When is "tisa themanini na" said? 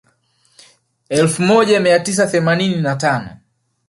1.99-2.95